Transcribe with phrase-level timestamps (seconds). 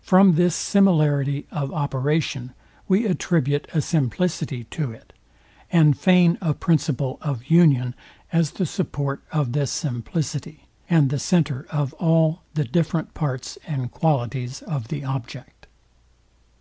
[0.00, 2.52] From this similarity of operation
[2.88, 5.12] we attribute a simplicity to it,
[5.70, 7.94] and feign a principle of union
[8.32, 13.92] as the support of this simplicity, and the center of all the different parts and
[13.92, 15.68] qualities of the object.